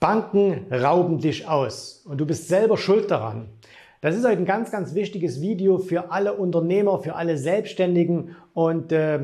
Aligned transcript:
Banken 0.00 0.66
rauben 0.72 1.18
dich 1.18 1.46
aus 1.46 2.04
und 2.08 2.18
du 2.18 2.26
bist 2.26 2.48
selber 2.48 2.78
schuld 2.78 3.10
daran. 3.10 3.50
Das 4.00 4.16
ist 4.16 4.24
heute 4.24 4.38
ein 4.38 4.46
ganz, 4.46 4.70
ganz 4.70 4.94
wichtiges 4.94 5.42
Video 5.42 5.76
für 5.76 6.10
alle 6.10 6.32
Unternehmer, 6.32 7.00
für 7.00 7.16
alle 7.16 7.36
Selbstständigen 7.36 8.34
und 8.54 8.92
äh, 8.92 9.20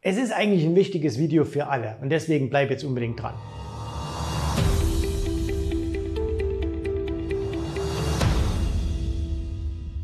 es 0.00 0.16
ist 0.16 0.32
eigentlich 0.32 0.64
ein 0.64 0.76
wichtiges 0.76 1.18
Video 1.18 1.44
für 1.44 1.66
alle 1.66 1.96
und 2.00 2.10
deswegen 2.10 2.48
bleib 2.48 2.70
jetzt 2.70 2.84
unbedingt 2.84 3.20
dran. 3.20 3.34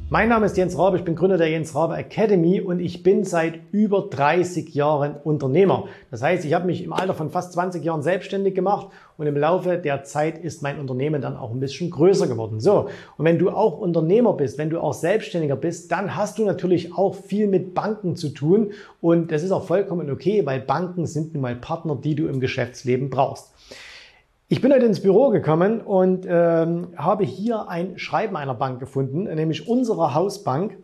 Mein 0.09 0.29
Name 0.29 0.47
ist 0.47 0.57
Jens 0.57 0.79
Rabe, 0.79 0.99
ich 0.99 1.03
bin 1.03 1.17
Gründer 1.17 1.37
der 1.37 1.51
Jens 1.51 1.75
Rabe 1.75 1.97
Academy 1.97 2.61
und 2.61 2.79
ich 2.79 3.03
bin 3.03 3.25
seit 3.25 3.59
über 3.73 4.03
30 4.09 4.73
Jahren 4.73 5.17
Unternehmer. 5.17 5.89
Das 6.13 6.23
heißt, 6.23 6.45
ich 6.45 6.55
habe 6.55 6.67
mich 6.67 6.85
im 6.85 6.93
Alter 6.93 7.13
von 7.13 7.29
fast 7.29 7.53
20 7.55 7.83
Jahren 7.85 8.03
selbstständig 8.03 8.55
gemacht 8.55 8.87
und 9.17 9.27
im 9.27 9.37
Laufe 9.37 9.79
der 9.79 10.05
Zeit 10.05 10.39
ist 10.39 10.63
mein 10.63 10.79
Unternehmen 10.79 11.23
dann 11.23 11.37
auch 11.37 11.51
ein 11.51 11.59
bisschen 11.59 11.91
größer 11.91 12.29
geworden. 12.29 12.61
So, 12.61 12.89
und 13.19 13.25
wenn 13.25 13.41
du 13.41 13.51
auch 13.51 13.79
Unternehmer 13.79 14.35
bist, 14.35 14.59
wenn 14.59 14.71
du 14.71 14.79
auch 14.81 14.95
Selbstständiger 14.95 15.57
bist, 15.57 15.91
dann 15.91 16.15
hast 16.15 16.39
du 16.39 16.45
natürlich 16.45 16.95
auch 16.95 17.17
viel 17.17 17.49
mit 17.49 17.75
Banken 17.75 18.15
zu 18.15 18.29
tun 18.29 18.71
und 19.01 19.33
das 19.33 19.43
ist 19.43 19.51
auch 19.51 19.65
vollkommen 19.65 20.09
okay, 20.09 20.47
weil 20.47 20.61
Banken 20.61 21.07
sind 21.07 21.35
nun 21.35 21.43
mal 21.43 21.57
Partner, 21.57 21.97
die 21.97 22.15
du 22.15 22.29
im 22.29 22.39
Geschäftsleben 22.39 23.11
brauchst. 23.11 23.53
Ich 24.49 24.61
bin 24.61 24.73
heute 24.73 24.87
ins 24.87 25.01
Büro 25.01 25.31
gekommen 25.31 25.81
und 25.81 26.25
ähm, 26.29 26.91
habe 26.97 27.25
hier 27.25 27.69
ein 27.69 27.99
Schreiben 27.99 28.37
einer 28.37 28.55
Bank 28.55 28.79
gefunden, 28.79 29.25
nämlich 29.25 29.67
unserer 29.67 30.15
Hausbank. 30.15 30.77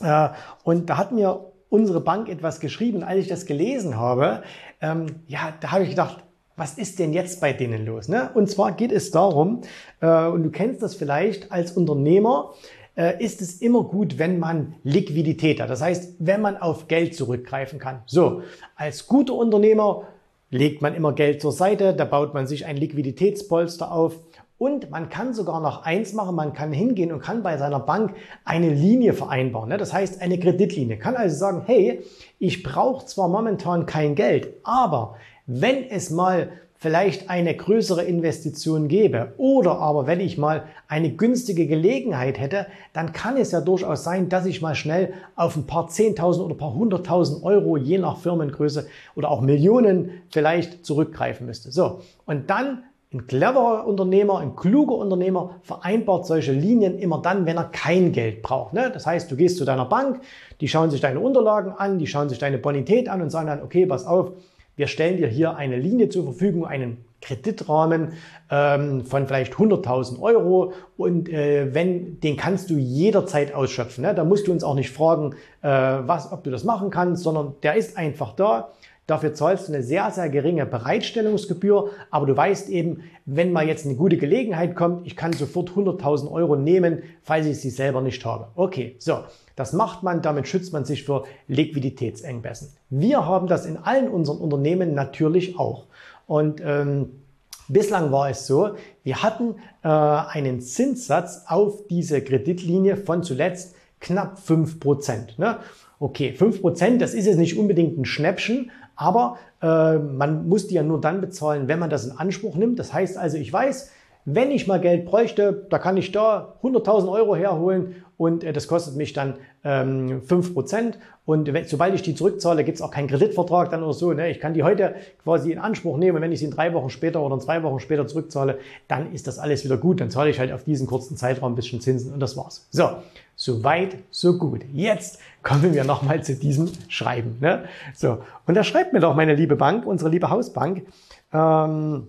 Äh, 0.00 0.30
und 0.64 0.88
da 0.88 0.96
hat 0.96 1.12
mir 1.12 1.38
unsere 1.68 2.00
Bank 2.00 2.30
etwas 2.30 2.60
geschrieben. 2.60 3.02
Als 3.02 3.18
ich 3.18 3.28
das 3.28 3.44
gelesen 3.44 3.98
habe, 3.98 4.42
ähm, 4.80 5.16
ja, 5.26 5.52
da 5.60 5.72
habe 5.72 5.84
ich 5.84 5.90
gedacht, 5.90 6.24
was 6.56 6.78
ist 6.78 6.98
denn 6.98 7.12
jetzt 7.12 7.42
bei 7.42 7.52
denen 7.52 7.84
los? 7.84 8.08
Ne? 8.08 8.30
Und 8.32 8.48
zwar 8.48 8.72
geht 8.72 8.92
es 8.92 9.10
darum, 9.10 9.60
äh, 10.00 10.24
und 10.24 10.42
du 10.44 10.50
kennst 10.50 10.80
das 10.82 10.94
vielleicht 10.94 11.52
als 11.52 11.72
Unternehmer, 11.72 12.54
äh, 12.96 13.22
ist 13.22 13.42
es 13.42 13.60
immer 13.60 13.84
gut, 13.84 14.18
wenn 14.18 14.38
man 14.38 14.76
Liquidität 14.82 15.60
hat. 15.60 15.68
Das 15.68 15.82
heißt, 15.82 16.14
wenn 16.20 16.40
man 16.40 16.56
auf 16.56 16.88
Geld 16.88 17.14
zurückgreifen 17.14 17.78
kann. 17.78 18.02
So, 18.06 18.40
als 18.76 19.06
guter 19.06 19.34
Unternehmer 19.34 20.04
legt 20.50 20.82
man 20.82 20.94
immer 20.94 21.12
Geld 21.12 21.40
zur 21.40 21.52
Seite, 21.52 21.94
da 21.94 22.04
baut 22.04 22.34
man 22.34 22.46
sich 22.46 22.66
ein 22.66 22.76
Liquiditätspolster 22.76 23.92
auf 23.92 24.20
und 24.58 24.90
man 24.90 25.08
kann 25.08 25.34
sogar 25.34 25.60
noch 25.60 25.84
eins 25.84 26.12
machen, 26.12 26.34
man 26.34 26.52
kann 26.52 26.72
hingehen 26.72 27.12
und 27.12 27.20
kann 27.20 27.44
bei 27.44 27.56
seiner 27.56 27.78
Bank 27.78 28.14
eine 28.44 28.70
Linie 28.70 29.12
vereinbaren. 29.12 29.68
Ne? 29.68 29.78
Das 29.78 29.92
heißt 29.92 30.20
eine 30.20 30.38
Kreditlinie. 30.38 30.98
Kann 30.98 31.14
also 31.14 31.36
sagen, 31.36 31.62
hey, 31.64 32.02
ich 32.40 32.64
brauche 32.64 33.06
zwar 33.06 33.28
momentan 33.28 33.86
kein 33.86 34.16
Geld, 34.16 34.48
aber 34.64 35.16
wenn 35.46 35.84
es 35.88 36.10
mal 36.10 36.50
vielleicht 36.78 37.28
eine 37.28 37.54
größere 37.56 38.04
Investition 38.04 38.86
gebe 38.86 39.32
oder 39.36 39.78
aber 39.78 40.06
wenn 40.06 40.20
ich 40.20 40.38
mal 40.38 40.64
eine 40.86 41.10
günstige 41.10 41.66
Gelegenheit 41.66 42.38
hätte, 42.38 42.66
dann 42.92 43.12
kann 43.12 43.36
es 43.36 43.50
ja 43.50 43.60
durchaus 43.60 44.04
sein, 44.04 44.28
dass 44.28 44.46
ich 44.46 44.62
mal 44.62 44.76
schnell 44.76 45.12
auf 45.34 45.56
ein 45.56 45.66
paar 45.66 45.88
Zehntausend 45.88 46.44
oder 46.44 46.54
ein 46.54 46.58
paar 46.58 46.74
Hunderttausend 46.74 47.42
Euro 47.42 47.76
je 47.76 47.98
nach 47.98 48.18
Firmengröße 48.18 48.86
oder 49.16 49.30
auch 49.30 49.40
Millionen 49.40 50.22
vielleicht 50.30 50.86
zurückgreifen 50.86 51.46
müsste. 51.46 51.72
So. 51.72 52.00
Und 52.26 52.48
dann 52.48 52.84
ein 53.12 53.26
cleverer 53.26 53.86
Unternehmer, 53.86 54.38
ein 54.38 54.54
kluger 54.54 54.94
Unternehmer 54.96 55.56
vereinbart 55.62 56.26
solche 56.26 56.52
Linien 56.52 56.98
immer 56.98 57.22
dann, 57.22 57.46
wenn 57.46 57.56
er 57.56 57.64
kein 57.64 58.12
Geld 58.12 58.42
braucht. 58.42 58.74
Ne? 58.74 58.90
Das 58.92 59.06
heißt, 59.06 59.30
du 59.30 59.36
gehst 59.36 59.56
zu 59.56 59.64
deiner 59.64 59.86
Bank, 59.86 60.20
die 60.60 60.68
schauen 60.68 60.90
sich 60.90 61.00
deine 61.00 61.18
Unterlagen 61.18 61.72
an, 61.72 61.98
die 61.98 62.06
schauen 62.06 62.28
sich 62.28 62.38
deine 62.38 62.58
Bonität 62.58 63.08
an 63.08 63.22
und 63.22 63.30
sagen 63.30 63.46
dann, 63.46 63.62
okay, 63.62 63.86
pass 63.86 64.06
auf, 64.06 64.32
wir 64.78 64.86
stellen 64.86 65.16
dir 65.16 65.26
hier 65.26 65.56
eine 65.56 65.76
Linie 65.76 66.08
zur 66.08 66.24
Verfügung, 66.24 66.64
einen 66.64 67.04
Kreditrahmen 67.20 68.12
ähm, 68.48 69.04
von 69.04 69.26
vielleicht 69.26 69.54
100.000 69.54 70.20
Euro 70.20 70.72
und 70.96 71.28
äh, 71.28 71.74
wenn 71.74 72.20
den 72.20 72.36
kannst 72.36 72.70
du 72.70 72.74
jederzeit 72.74 73.52
ausschöpfen. 73.52 74.02
Ne? 74.04 74.14
Da 74.14 74.22
musst 74.22 74.46
du 74.46 74.52
uns 74.52 74.62
auch 74.62 74.76
nicht 74.76 74.90
fragen, 74.90 75.34
äh, 75.62 75.68
was, 75.68 76.30
ob 76.30 76.44
du 76.44 76.50
das 76.52 76.62
machen 76.62 76.90
kannst, 76.90 77.24
sondern 77.24 77.56
der 77.64 77.74
ist 77.74 77.96
einfach 77.96 78.36
da. 78.36 78.70
Dafür 79.08 79.32
zahlst 79.32 79.68
du 79.68 79.72
eine 79.72 79.82
sehr, 79.82 80.10
sehr 80.10 80.28
geringe 80.28 80.66
Bereitstellungsgebühr, 80.66 81.92
aber 82.10 82.26
du 82.26 82.36
weißt 82.36 82.68
eben, 82.68 83.04
wenn 83.24 83.52
mal 83.52 83.66
jetzt 83.66 83.86
eine 83.86 83.94
gute 83.94 84.18
Gelegenheit 84.18 84.76
kommt, 84.76 85.06
ich 85.06 85.16
kann 85.16 85.32
sofort 85.32 85.70
100.000 85.70 86.30
Euro 86.30 86.56
nehmen, 86.56 87.02
falls 87.22 87.46
ich 87.46 87.58
sie 87.58 87.70
selber 87.70 88.02
nicht 88.02 88.22
habe. 88.26 88.48
Okay, 88.54 88.96
so. 88.98 89.20
Das 89.56 89.72
macht 89.72 90.02
man, 90.02 90.20
damit 90.20 90.46
schützt 90.46 90.74
man 90.74 90.84
sich 90.84 91.04
vor 91.04 91.26
Liquiditätsengpässen. 91.48 92.68
Wir 92.90 93.24
haben 93.24 93.46
das 93.46 93.64
in 93.64 93.78
allen 93.78 94.08
unseren 94.08 94.36
Unternehmen 94.38 94.92
natürlich 94.94 95.58
auch. 95.58 95.86
Und 96.26 96.60
ähm, 96.62 97.22
bislang 97.66 98.12
war 98.12 98.28
es 98.28 98.46
so, 98.46 98.72
wir 99.04 99.22
hatten 99.22 99.54
äh, 99.82 99.88
einen 99.88 100.60
Zinssatz 100.60 101.44
auf 101.46 101.86
diese 101.88 102.20
Kreditlinie 102.20 102.98
von 102.98 103.22
zuletzt 103.22 103.74
knapp 104.00 104.38
5%. 104.38 105.38
Ne? 105.38 105.56
Okay, 105.98 106.34
5%, 106.38 106.98
das 106.98 107.14
ist 107.14 107.24
jetzt 107.24 107.38
nicht 107.38 107.58
unbedingt 107.58 107.98
ein 107.98 108.04
Schnäppchen, 108.04 108.70
aber 108.98 109.38
äh, 109.62 109.96
man 109.96 110.48
muss 110.48 110.66
die 110.66 110.74
ja 110.74 110.82
nur 110.82 111.00
dann 111.00 111.20
bezahlen, 111.20 111.68
wenn 111.68 111.78
man 111.78 111.88
das 111.88 112.04
in 112.04 112.18
Anspruch 112.18 112.56
nimmt. 112.56 112.80
Das 112.80 112.92
heißt 112.92 113.16
also, 113.16 113.38
ich 113.38 113.52
weiß, 113.52 113.92
wenn 114.34 114.50
ich 114.50 114.66
mal 114.66 114.80
Geld 114.80 115.06
bräuchte, 115.06 115.66
da 115.70 115.78
kann 115.78 115.96
ich 115.96 116.12
da 116.12 116.54
100.000 116.62 117.10
Euro 117.10 117.34
herholen 117.34 118.04
und 118.18 118.44
äh, 118.44 118.52
das 118.52 118.68
kostet 118.68 118.96
mich 118.96 119.12
dann 119.14 119.34
ähm, 119.64 120.22
5%. 120.26 120.94
Und 121.24 121.52
wenn, 121.52 121.64
sobald 121.64 121.94
ich 121.94 122.02
die 122.02 122.14
zurückzahle, 122.14 122.64
gibt 122.64 122.76
es 122.76 122.82
auch 122.82 122.90
keinen 122.90 123.08
Kreditvertrag 123.08 123.70
dann 123.70 123.82
oder 123.82 123.92
so. 123.92 124.12
Ne? 124.12 124.30
Ich 124.30 124.40
kann 124.40 124.54
die 124.54 124.62
heute 124.62 124.94
quasi 125.22 125.52
in 125.52 125.58
Anspruch 125.58 125.96
nehmen 125.96 126.16
und 126.16 126.22
wenn 126.22 126.32
ich 126.32 126.40
sie 126.40 126.46
in 126.46 126.50
drei 126.50 126.72
Wochen 126.74 126.90
später 126.90 127.22
oder 127.22 127.36
in 127.36 127.40
zwei 127.40 127.62
Wochen 127.62 127.80
später 127.80 128.06
zurückzahle, 128.06 128.58
dann 128.86 129.12
ist 129.12 129.26
das 129.26 129.38
alles 129.38 129.64
wieder 129.64 129.76
gut. 129.76 130.00
Dann 130.00 130.10
zahle 130.10 130.30
ich 130.30 130.38
halt 130.38 130.52
auf 130.52 130.64
diesen 130.64 130.86
kurzen 130.86 131.16
Zeitraum 131.16 131.52
ein 131.52 131.56
bisschen 131.56 131.80
Zinsen 131.80 132.12
und 132.12 132.20
das 132.20 132.36
war's. 132.36 132.66
So, 132.70 132.88
so 133.36 133.62
weit, 133.62 133.98
so 134.10 134.36
gut. 134.36 134.62
Jetzt 134.72 135.20
kommen 135.42 135.72
wir 135.72 135.84
nochmal 135.84 136.22
zu 136.22 136.34
diesem 136.34 136.70
Schreiben. 136.88 137.36
Ne? 137.40 137.64
So, 137.94 138.18
und 138.46 138.54
da 138.56 138.64
schreibt 138.64 138.92
mir 138.92 139.00
doch 139.00 139.14
meine 139.14 139.34
liebe 139.34 139.56
Bank, 139.56 139.86
unsere 139.86 140.10
liebe 140.10 140.28
Hausbank, 140.28 140.86
ähm, 141.32 142.08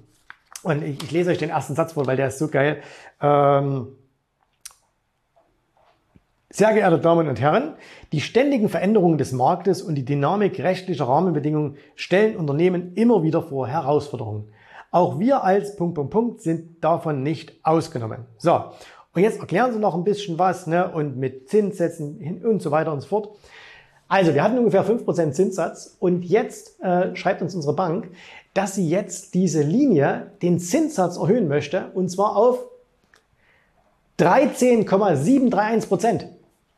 und 0.63 0.83
ich, 0.83 1.01
ich, 1.03 1.11
lese 1.11 1.31
euch 1.31 1.37
den 1.37 1.49
ersten 1.49 1.75
Satz 1.75 1.93
vor, 1.93 2.05
weil 2.07 2.17
der 2.17 2.27
ist 2.27 2.39
so 2.39 2.47
geil. 2.47 2.81
Ähm, 3.21 3.87
sehr 6.49 6.73
geehrte 6.73 6.99
Damen 6.99 7.27
und 7.27 7.39
Herren, 7.39 7.75
die 8.11 8.21
ständigen 8.21 8.69
Veränderungen 8.69 9.17
des 9.17 9.31
Marktes 9.31 9.81
und 9.81 9.95
die 9.95 10.05
Dynamik 10.05 10.59
rechtlicher 10.59 11.07
Rahmenbedingungen 11.07 11.77
stellen 11.95 12.35
Unternehmen 12.37 12.93
immer 12.95 13.21
wieder 13.21 13.43
vor 13.43 13.67
Herausforderungen. 13.67 14.51
Auch 14.91 15.19
wir 15.19 15.43
als 15.43 15.75
Punkt, 15.75 15.95
Punkt, 15.95 16.11
Punkt 16.11 16.41
sind 16.41 16.83
davon 16.83 17.21
nicht 17.21 17.53
ausgenommen. 17.63 18.25
So, 18.37 18.63
und 19.13 19.21
jetzt 19.21 19.39
erklären 19.39 19.71
Sie 19.71 19.79
noch 19.79 19.93
ein 19.93 20.03
bisschen 20.03 20.39
was 20.39 20.65
ne, 20.65 20.91
und 20.91 21.17
mit 21.17 21.49
Zinssätzen 21.49 22.43
und 22.43 22.61
so 22.61 22.71
weiter 22.71 22.91
und 22.91 23.01
so 23.01 23.07
fort. 23.07 23.29
Also, 24.07 24.33
wir 24.33 24.41
hatten 24.41 24.57
ungefähr 24.57 24.83
5% 24.83 25.33
Zinssatz 25.33 25.95
und 25.99 26.25
jetzt 26.25 26.81
äh, 26.81 27.15
schreibt 27.15 27.43
uns 27.43 27.53
unsere 27.53 27.75
Bank, 27.75 28.09
dass 28.59 28.75
sie 28.75 28.89
jetzt 28.89 29.35
diese 29.35 29.61
Linie, 29.61 30.31
den 30.41 30.59
Zinssatz 30.59 31.15
erhöhen 31.15 31.47
möchte, 31.47 31.91
und 31.93 32.09
zwar 32.09 32.35
auf 32.35 32.65
13,731 34.17 35.87
Prozent. 35.87 36.27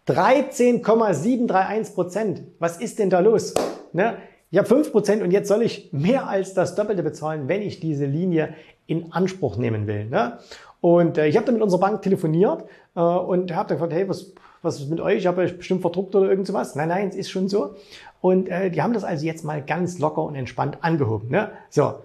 13,731 0.05 1.95
Prozent. 1.95 2.43
Was 2.59 2.77
ist 2.77 2.99
denn 2.99 3.09
da 3.09 3.19
los? 3.19 3.55
Ne? 3.93 4.17
Ich 4.51 4.59
habe 4.59 4.67
5 4.67 4.91
Prozent 4.91 5.23
und 5.23 5.31
jetzt 5.31 5.47
soll 5.47 5.63
ich 5.63 5.91
mehr 5.91 6.27
als 6.27 6.53
das 6.53 6.75
Doppelte 6.75 7.01
bezahlen, 7.01 7.47
wenn 7.47 7.63
ich 7.63 7.79
diese 7.79 8.05
Linie 8.05 8.53
in 8.85 9.11
Anspruch 9.11 9.57
nehmen 9.57 9.87
will. 9.87 10.05
Ne? 10.05 10.37
Und 10.81 11.17
äh, 11.17 11.25
ich 11.25 11.35
habe 11.35 11.47
dann 11.47 11.55
mit 11.55 11.63
unserer 11.63 11.79
Bank 11.79 12.03
telefoniert 12.03 12.63
äh, 12.95 12.99
und 12.99 13.55
habe 13.55 13.69
dann 13.69 13.77
gefragt, 13.79 13.93
hey, 13.93 14.07
was, 14.07 14.33
was 14.61 14.79
ist 14.79 14.89
mit 14.89 14.99
euch? 14.99 15.19
Ich 15.19 15.27
habe 15.27 15.41
euch 15.41 15.57
bestimmt 15.57 15.81
verdruckt 15.81 16.15
oder 16.15 16.29
irgend 16.29 16.47
sowas. 16.47 16.75
Nein, 16.75 16.89
nein, 16.89 17.09
es 17.09 17.15
ist 17.15 17.29
schon 17.29 17.49
so. 17.49 17.75
Und 18.21 18.49
äh, 18.49 18.69
die 18.69 18.81
haben 18.81 18.93
das 18.93 19.03
also 19.03 19.25
jetzt 19.25 19.43
mal 19.43 19.61
ganz 19.61 19.99
locker 19.99 20.23
und 20.23 20.35
entspannt 20.35 20.77
angehoben. 20.81 21.29
Ne? 21.29 21.49
So, 21.69 21.95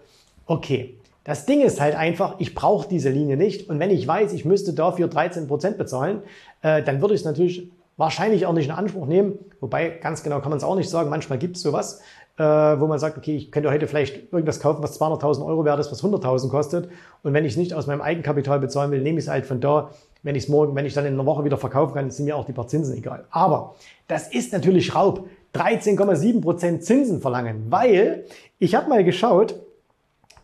okay. 0.46 0.96
Das 1.24 1.44
Ding 1.44 1.60
ist 1.60 1.80
halt 1.80 1.96
einfach, 1.96 2.36
ich 2.38 2.54
brauche 2.54 2.88
diese 2.88 3.10
Linie 3.10 3.36
nicht. 3.36 3.68
Und 3.68 3.80
wenn 3.80 3.90
ich 3.90 4.06
weiß, 4.06 4.32
ich 4.32 4.44
müsste 4.44 4.72
dafür 4.72 5.08
13 5.08 5.48
Prozent 5.48 5.76
bezahlen, 5.76 6.22
äh, 6.62 6.82
dann 6.82 7.00
würde 7.00 7.14
ich 7.14 7.20
es 7.20 7.26
natürlich 7.26 7.68
wahrscheinlich 7.96 8.46
auch 8.46 8.52
nicht 8.52 8.66
in 8.66 8.70
Anspruch 8.70 9.06
nehmen. 9.06 9.38
Wobei, 9.60 9.88
ganz 9.88 10.22
genau 10.22 10.40
kann 10.40 10.50
man 10.50 10.58
es 10.58 10.64
auch 10.64 10.76
nicht 10.76 10.88
sagen. 10.88 11.10
Manchmal 11.10 11.38
gibt 11.38 11.56
es 11.56 11.62
sowas, 11.62 12.00
äh, 12.38 12.44
wo 12.44 12.86
man 12.86 12.98
sagt, 12.98 13.18
okay, 13.18 13.36
ich 13.36 13.50
könnte 13.50 13.70
heute 13.70 13.86
vielleicht 13.86 14.32
irgendwas 14.32 14.60
kaufen, 14.60 14.82
was 14.82 15.00
200.000 15.00 15.44
Euro 15.44 15.64
wert 15.64 15.80
ist, 15.80 15.90
was 15.90 16.02
100.000 16.02 16.48
kostet. 16.48 16.88
Und 17.22 17.32
wenn 17.32 17.44
ich 17.44 17.52
es 17.52 17.58
nicht 17.58 17.74
aus 17.74 17.86
meinem 17.86 18.02
Eigenkapital 18.02 18.60
bezahlen 18.60 18.90
will, 18.90 19.00
nehme 19.00 19.18
ich 19.18 19.24
es 19.24 19.30
halt 19.30 19.46
von 19.46 19.60
da. 19.60 19.90
Wenn 20.22 20.34
ich 20.34 20.44
es 20.44 20.48
morgen, 20.48 20.74
wenn 20.74 20.86
ich 20.86 20.94
dann 20.94 21.06
in 21.06 21.14
einer 21.14 21.26
Woche 21.26 21.44
wieder 21.44 21.56
verkaufen 21.56 21.94
kann, 21.94 22.10
sind 22.10 22.24
mir 22.24 22.36
auch 22.36 22.46
die 22.46 22.52
paar 22.52 22.66
Zinsen 22.66 22.96
egal. 22.96 23.26
Aber 23.30 23.76
das 24.08 24.28
ist 24.28 24.52
natürlich 24.52 24.94
Raub. 24.94 25.28
13,7% 25.54 26.80
Zinsen 26.80 27.20
verlangen, 27.22 27.66
weil 27.70 28.26
ich 28.58 28.74
habe 28.74 28.90
mal 28.90 29.04
geschaut, 29.04 29.54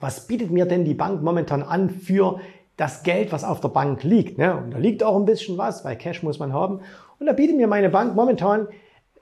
was 0.01 0.27
bietet 0.27 0.51
mir 0.51 0.65
denn 0.65 0.85
die 0.85 0.95
Bank 0.95 1.23
momentan 1.23 1.63
an 1.63 1.91
für 1.91 2.41
das 2.77 3.03
Geld, 3.03 3.31
was 3.31 3.45
auf 3.45 3.61
der 3.61 3.69
Bank 3.69 4.03
liegt. 4.03 4.39
Ne? 4.39 4.57
Und 4.57 4.73
da 4.73 4.79
liegt 4.79 5.03
auch 5.03 5.17
ein 5.17 5.25
bisschen 5.25 5.59
was, 5.59 5.85
weil 5.85 5.97
Cash 5.97 6.23
muss 6.23 6.39
man 6.39 6.53
haben. 6.53 6.81
Und 7.19 7.27
da 7.27 7.33
bietet 7.33 7.57
mir 7.57 7.69
meine 7.69 7.91
Bank 7.91 8.17
momentan 8.17 8.69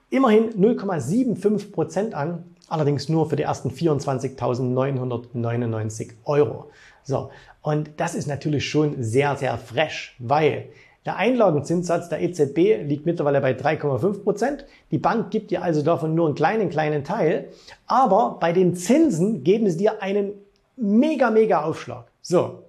immerhin 0.09 0.49
0,75% 0.53 2.13
an 2.13 2.43
allerdings 2.71 3.09
nur 3.09 3.29
für 3.29 3.35
die 3.35 3.43
ersten 3.43 3.69
24.999 3.69 6.13
Euro. 6.25 6.71
So, 7.03 7.29
und 7.61 7.91
das 7.97 8.15
ist 8.15 8.27
natürlich 8.27 8.69
schon 8.69 9.03
sehr, 9.03 9.35
sehr 9.35 9.57
fresh, 9.57 10.15
weil 10.19 10.69
der 11.05 11.17
Einlagenzinssatz 11.17 12.07
der 12.09 12.21
EZB 12.21 12.87
liegt 12.87 13.07
mittlerweile 13.07 13.41
bei 13.41 13.53
3,5 13.53 14.23
Prozent. 14.23 14.67
Die 14.91 14.99
Bank 14.99 15.31
gibt 15.31 15.49
dir 15.49 15.63
also 15.63 15.81
davon 15.81 16.13
nur 16.13 16.27
einen 16.27 16.35
kleinen, 16.35 16.69
kleinen 16.69 17.03
Teil. 17.03 17.47
Aber 17.87 18.37
bei 18.39 18.53
den 18.53 18.75
Zinsen 18.75 19.43
geben 19.43 19.67
sie 19.69 19.77
dir 19.77 20.03
einen 20.03 20.33
mega, 20.75 21.31
mega 21.31 21.63
Aufschlag. 21.63 22.05
So. 22.21 22.65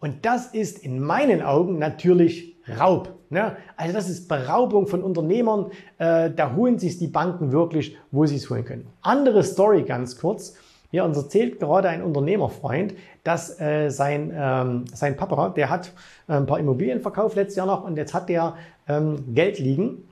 Und 0.00 0.26
das 0.26 0.48
ist 0.48 0.80
in 0.80 0.98
meinen 0.98 1.42
Augen 1.42 1.78
natürlich 1.78 2.56
Raub. 2.70 3.14
Ne? 3.30 3.56
Also 3.76 3.94
das 3.94 4.08
ist 4.08 4.28
Beraubung 4.28 4.86
von 4.86 5.02
Unternehmern. 5.02 5.66
Äh, 5.98 6.30
da 6.30 6.54
holen 6.54 6.78
sich 6.78 6.98
die 6.98 7.06
Banken 7.06 7.52
wirklich, 7.52 7.96
wo 8.10 8.26
sie 8.26 8.36
es 8.36 8.50
holen 8.50 8.64
können. 8.64 8.86
Andere 9.02 9.42
Story 9.42 9.82
ganz 9.82 10.18
kurz. 10.18 10.56
Hier 10.90 11.04
uns 11.04 11.16
erzählt 11.16 11.60
gerade 11.60 11.88
ein 11.88 12.02
Unternehmerfreund, 12.02 12.94
dass 13.22 13.60
äh, 13.60 13.90
sein, 13.90 14.32
ähm, 14.34 14.84
sein 14.92 15.16
Papa, 15.16 15.50
der 15.50 15.70
hat 15.70 15.92
äh, 16.28 16.32
ein 16.32 16.46
paar 16.46 16.58
Immobilien 16.58 17.00
verkauft 17.00 17.36
letztes 17.36 17.56
Jahr 17.56 17.66
noch 17.66 17.84
und 17.84 17.96
jetzt 17.96 18.12
hat 18.12 18.28
der 18.28 18.54
ähm, 18.88 19.34
Geld 19.34 19.60
liegen. 19.60 20.08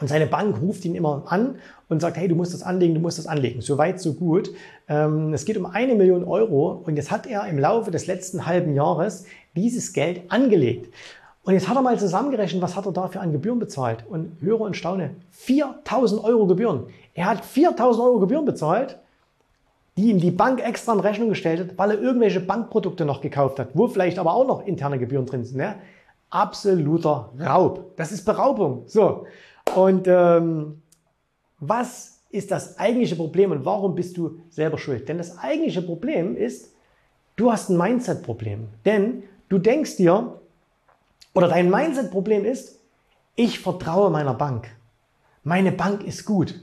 Und 0.00 0.08
seine 0.08 0.26
Bank 0.26 0.60
ruft 0.60 0.84
ihn 0.84 0.94
immer 0.94 1.24
an 1.26 1.56
und 1.88 2.00
sagt, 2.00 2.16
hey, 2.16 2.28
du 2.28 2.34
musst 2.34 2.52
das 2.52 2.62
anlegen, 2.62 2.94
du 2.94 3.00
musst 3.00 3.18
das 3.18 3.26
anlegen. 3.26 3.62
So 3.62 3.78
weit, 3.78 3.98
so 4.00 4.14
gut. 4.14 4.50
Ähm, 4.88 5.32
es 5.32 5.44
geht 5.44 5.56
um 5.56 5.66
eine 5.66 5.94
Million 5.94 6.24
Euro 6.24 6.82
und 6.84 6.96
jetzt 6.96 7.10
hat 7.10 7.26
er 7.26 7.46
im 7.46 7.58
Laufe 7.58 7.90
des 7.90 8.06
letzten 8.06 8.46
halben 8.46 8.74
Jahres 8.74 9.24
dieses 9.54 9.92
Geld 9.92 10.30
angelegt. 10.30 10.92
Und 11.46 11.54
jetzt 11.54 11.68
hat 11.68 11.76
er 11.76 11.82
mal 11.82 11.98
zusammengerechnet, 11.98 12.60
was 12.60 12.76
hat 12.76 12.84
er 12.84 12.92
dafür 12.92 13.22
an 13.22 13.32
Gebühren 13.32 13.58
bezahlt. 13.58 14.04
Und 14.06 14.36
höre 14.42 14.60
und 14.60 14.76
staune, 14.76 15.12
4000 15.30 16.22
Euro 16.22 16.46
Gebühren. 16.46 16.88
Er 17.14 17.26
hat 17.26 17.44
4000 17.44 18.04
Euro 18.04 18.18
Gebühren 18.18 18.44
bezahlt 18.44 18.98
die 19.96 20.10
ihm 20.10 20.20
die 20.20 20.30
Bank 20.30 20.60
extra 20.60 20.92
in 20.92 21.00
Rechnung 21.00 21.30
gestellt 21.30 21.60
hat, 21.60 21.78
weil 21.78 21.92
er 21.92 22.00
irgendwelche 22.00 22.40
Bankprodukte 22.40 23.04
noch 23.04 23.20
gekauft 23.20 23.58
hat, 23.58 23.70
wo 23.74 23.88
vielleicht 23.88 24.18
aber 24.18 24.34
auch 24.34 24.46
noch 24.46 24.66
interne 24.66 24.98
Gebühren 24.98 25.26
drin 25.26 25.44
sind. 25.44 25.56
Ne? 25.56 25.76
Absoluter 26.28 27.32
Raub. 27.40 27.96
Das 27.96 28.12
ist 28.12 28.24
Beraubung. 28.24 28.82
So. 28.86 29.26
Und 29.74 30.06
ähm, 30.06 30.82
was 31.58 32.20
ist 32.28 32.50
das 32.50 32.78
eigentliche 32.78 33.16
Problem 33.16 33.52
und 33.52 33.64
warum 33.64 33.94
bist 33.94 34.18
du 34.18 34.40
selber 34.50 34.76
schuld? 34.76 35.08
Denn 35.08 35.16
das 35.16 35.38
eigentliche 35.38 35.80
Problem 35.80 36.36
ist, 36.36 36.74
du 37.36 37.50
hast 37.50 37.70
ein 37.70 37.78
Mindset-Problem. 37.78 38.68
Denn 38.84 39.22
du 39.48 39.58
denkst 39.58 39.96
dir, 39.96 40.40
oder 41.36 41.48
dein 41.48 41.70
Mindset-Problem 41.70 42.46
ist, 42.46 42.80
ich 43.34 43.58
vertraue 43.58 44.10
meiner 44.10 44.32
Bank. 44.32 44.68
Meine 45.44 45.70
Bank 45.70 46.02
ist 46.02 46.24
gut. 46.24 46.54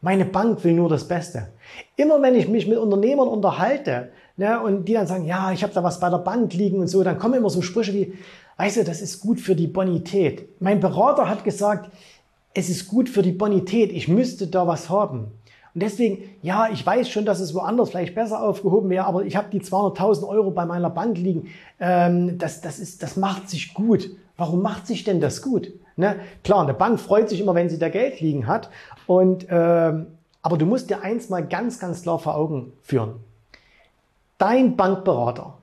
Meine 0.00 0.24
Bank 0.24 0.64
will 0.64 0.72
nur 0.72 0.88
das 0.88 1.06
Beste. 1.06 1.48
Immer 1.96 2.22
wenn 2.22 2.34
ich 2.34 2.48
mich 2.48 2.66
mit 2.66 2.78
Unternehmern 2.78 3.28
unterhalte 3.28 4.10
ne, 4.38 4.58
und 4.60 4.86
die 4.86 4.94
dann 4.94 5.06
sagen, 5.06 5.26
ja, 5.26 5.52
ich 5.52 5.62
habe 5.62 5.74
da 5.74 5.84
was 5.84 6.00
bei 6.00 6.08
der 6.08 6.18
Bank 6.18 6.54
liegen 6.54 6.78
und 6.78 6.88
so, 6.88 7.04
dann 7.04 7.18
kommen 7.18 7.34
immer 7.34 7.50
so 7.50 7.60
Sprüche 7.60 7.92
wie, 7.92 8.14
weißt 8.56 8.78
du, 8.78 8.84
das 8.84 9.02
ist 9.02 9.20
gut 9.20 9.38
für 9.38 9.54
die 9.54 9.66
Bonität. 9.66 10.48
Mein 10.60 10.80
Berater 10.80 11.28
hat 11.28 11.44
gesagt, 11.44 11.90
es 12.54 12.70
ist 12.70 12.88
gut 12.88 13.10
für 13.10 13.22
die 13.22 13.32
Bonität, 13.32 13.92
ich 13.92 14.08
müsste 14.08 14.46
da 14.46 14.66
was 14.66 14.88
haben. 14.88 15.32
Und 15.76 15.82
deswegen, 15.82 16.30
ja, 16.40 16.70
ich 16.72 16.86
weiß 16.86 17.10
schon, 17.10 17.26
dass 17.26 17.38
es 17.38 17.54
woanders 17.54 17.90
vielleicht 17.90 18.14
besser 18.14 18.42
aufgehoben 18.42 18.88
wäre, 18.88 19.04
aber 19.04 19.26
ich 19.26 19.36
habe 19.36 19.48
die 19.52 19.60
200.000 19.60 20.26
Euro 20.26 20.50
bei 20.50 20.64
meiner 20.64 20.88
Bank 20.88 21.18
liegen. 21.18 21.50
Ähm, 21.78 22.38
das, 22.38 22.62
das, 22.62 22.78
ist, 22.78 23.02
das 23.02 23.18
macht 23.18 23.50
sich 23.50 23.74
gut. 23.74 24.08
Warum 24.38 24.62
macht 24.62 24.86
sich 24.86 25.04
denn 25.04 25.20
das 25.20 25.42
gut? 25.42 25.74
Ne? 25.96 26.16
Klar, 26.42 26.62
eine 26.62 26.72
Bank 26.72 26.98
freut 26.98 27.28
sich 27.28 27.42
immer, 27.42 27.54
wenn 27.54 27.68
sie 27.68 27.78
da 27.78 27.90
Geld 27.90 28.22
liegen 28.22 28.46
hat. 28.46 28.70
Und, 29.06 29.48
ähm, 29.50 30.06
aber 30.40 30.56
du 30.56 30.64
musst 30.64 30.88
dir 30.88 31.02
eins 31.02 31.28
mal 31.28 31.46
ganz, 31.46 31.78
ganz 31.78 32.00
klar 32.00 32.18
vor 32.18 32.36
Augen 32.36 32.72
führen. 32.80 33.16
Dein 34.38 34.76
Bankberater, 34.76 35.58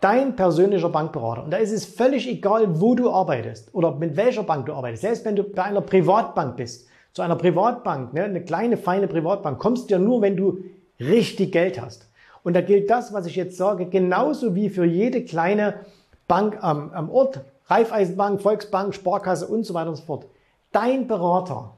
dein 0.00 0.34
persönlicher 0.34 0.88
Bankberater, 0.88 1.44
und 1.44 1.52
da 1.52 1.58
ist 1.58 1.70
es 1.70 1.84
völlig 1.84 2.28
egal, 2.28 2.80
wo 2.80 2.96
du 2.96 3.08
arbeitest 3.08 3.72
oder 3.72 3.94
mit 3.94 4.16
welcher 4.16 4.42
Bank 4.42 4.66
du 4.66 4.72
arbeitest, 4.72 5.02
selbst 5.02 5.24
wenn 5.24 5.36
du 5.36 5.44
bei 5.44 5.62
einer 5.62 5.80
Privatbank 5.80 6.56
bist, 6.56 6.88
zu 7.18 7.22
einer 7.22 7.34
Privatbank, 7.34 8.14
ne, 8.14 8.22
eine 8.22 8.44
kleine, 8.44 8.76
feine 8.76 9.08
Privatbank, 9.08 9.58
kommst 9.58 9.90
du 9.90 9.94
ja 9.94 9.98
nur, 9.98 10.22
wenn 10.22 10.36
du 10.36 10.62
richtig 11.00 11.50
Geld 11.50 11.80
hast. 11.80 12.08
Und 12.44 12.54
da 12.54 12.60
gilt 12.60 12.88
das, 12.90 13.12
was 13.12 13.26
ich 13.26 13.34
jetzt 13.34 13.56
sage, 13.56 13.86
genauso 13.86 14.54
wie 14.54 14.70
für 14.70 14.84
jede 14.84 15.24
kleine 15.24 15.80
Bank 16.28 16.62
am, 16.62 16.92
am 16.92 17.10
Ort, 17.10 17.40
Raiffeisenbank, 17.66 18.40
Volksbank, 18.40 18.94
Sparkasse 18.94 19.48
und 19.48 19.64
so 19.64 19.74
weiter 19.74 19.90
und 19.90 19.96
so 19.96 20.04
fort. 20.04 20.26
Dein 20.70 21.08
Berater 21.08 21.74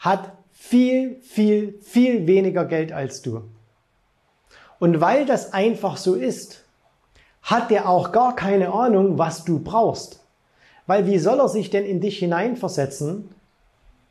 hat 0.00 0.32
viel, 0.50 1.20
viel, 1.20 1.78
viel 1.80 2.26
weniger 2.26 2.64
Geld 2.64 2.90
als 2.90 3.22
du. 3.22 3.42
Und 4.80 5.00
weil 5.00 5.24
das 5.24 5.52
einfach 5.52 5.98
so 5.98 6.16
ist, 6.16 6.64
hat 7.42 7.70
der 7.70 7.88
auch 7.88 8.10
gar 8.10 8.34
keine 8.34 8.72
Ahnung, 8.72 9.18
was 9.18 9.44
du 9.44 9.60
brauchst. 9.60 10.24
Weil 10.88 11.06
wie 11.06 11.18
soll 11.18 11.38
er 11.38 11.48
sich 11.48 11.70
denn 11.70 11.84
in 11.84 12.00
dich 12.00 12.18
hineinversetzen? 12.18 13.32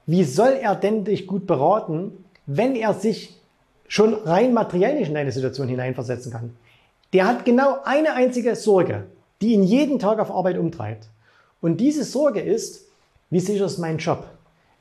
Wie 0.05 0.23
soll 0.23 0.57
er 0.61 0.75
denn 0.75 1.03
dich 1.03 1.27
gut 1.27 1.47
beraten, 1.47 2.11
wenn 2.45 2.75
er 2.75 2.93
sich 2.93 3.37
schon 3.87 4.13
rein 4.13 4.53
materiell 4.53 4.97
nicht 4.97 5.09
in 5.09 5.15
deine 5.15 5.31
Situation 5.31 5.67
hineinversetzen 5.67 6.31
kann? 6.31 6.55
Der 7.13 7.27
hat 7.27 7.45
genau 7.45 7.77
eine 7.83 8.13
einzige 8.13 8.55
Sorge 8.55 9.05
die 9.41 9.53
ihn 9.53 9.63
jeden 9.63 9.99
Tag 9.99 10.19
auf 10.19 10.31
Arbeit 10.31 10.57
umtreibt. 10.57 11.07
Und 11.61 11.77
diese 11.77 12.03
Sorge 12.03 12.39
ist, 12.39 12.85
wie 13.29 13.39
sicher 13.39 13.65
ist 13.65 13.79
mein 13.79 13.97
Job? 13.97 14.25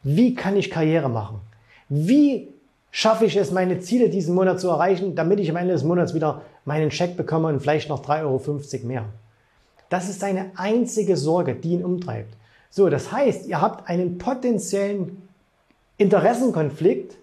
Wie 0.03 0.35
kann 0.35 0.57
ich 0.57 0.71
Karriere 0.71 1.09
machen? 1.09 1.41
Wie 1.89 2.49
schaffe 2.91 3.25
ich 3.25 3.37
es, 3.37 3.51
meine 3.51 3.81
Ziele 3.81 4.09
diesen 4.09 4.35
Monat 4.35 4.61
zu 4.61 4.69
erreichen, 4.69 5.15
damit 5.15 5.41
ich 5.41 5.51
am 5.51 5.57
Ende 5.57 5.73
des 5.73 5.85
Monats 5.85 6.15
wieder 6.15 6.43
meinen 6.65 6.91
Scheck 6.91 7.17
bekomme 7.17 7.49
und 7.49 7.61
vielleicht 7.61 7.89
noch 7.89 8.05
3,50 8.05 8.23
Euro 8.23 8.87
mehr? 8.87 9.05
Das 9.89 10.09
ist 10.09 10.21
seine 10.21 10.53
einzige 10.57 11.17
Sorge, 11.17 11.55
die 11.55 11.73
ihn 11.73 11.85
umtreibt. 11.85 12.35
So, 12.71 12.89
das 12.89 13.11
heißt, 13.11 13.49
ihr 13.49 13.61
habt 13.61 13.89
einen 13.89 14.19
potenziellen 14.19 15.29
Interessenkonflikt, 15.99 17.17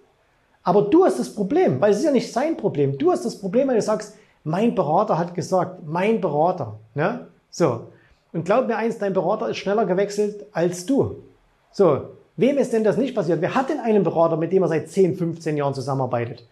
aber 0.64 0.84
du 0.84 1.06
hast 1.06 1.18
das 1.18 1.34
Problem, 1.34 1.80
weil 1.80 1.92
es 1.92 2.00
ist 2.00 2.04
ja 2.04 2.12
nicht 2.12 2.32
sein 2.32 2.58
Problem. 2.58 2.98
Du 2.98 3.12
hast 3.12 3.26
das 3.26 3.40
Problem, 3.40 3.70
weil 3.70 3.76
du 3.76 3.82
sagst, 3.82 4.16
mein 4.44 4.76
Berater 4.76 5.18
hat 5.18 5.34
gesagt, 5.34 5.86
mein 5.86 6.20
Berater. 6.20 6.78
Ne? 6.94 7.28
So. 7.50 7.88
Und 8.34 8.44
glaub 8.44 8.68
mir 8.68 8.76
eins, 8.76 8.98
dein 8.98 9.14
Berater 9.14 9.50
ist 9.50 9.58
schneller 9.58 9.86
gewechselt 9.86 10.46
als 10.52 10.86
du. 10.86 11.24
So. 11.72 12.10
Wem 12.36 12.58
ist 12.58 12.72
denn 12.72 12.84
das 12.84 12.98
nicht 12.98 13.16
passiert? 13.16 13.42
Wer 13.42 13.56
hat 13.56 13.70
denn 13.70 13.80
einen 13.80 14.04
Berater, 14.04 14.38
mit 14.38 14.52
dem 14.52 14.62
er 14.62 14.68
seit 14.68 14.90
10, 14.90 15.16
15 15.16 15.58
Jahren 15.58 15.74
zusammenarbeitet? 15.74 16.46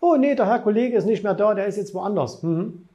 Oh 0.00 0.16
nee, 0.16 0.34
der 0.34 0.46
Herr 0.46 0.60
Kollege 0.60 0.96
ist 0.96 1.04
nicht 1.04 1.24
mehr 1.24 1.34
da, 1.34 1.52
der 1.52 1.66
ist 1.66 1.76
jetzt 1.76 1.92
woanders. 1.92 2.42
Mhm. 2.42 2.85